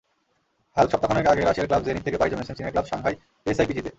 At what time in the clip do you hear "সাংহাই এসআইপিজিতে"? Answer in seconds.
2.91-3.89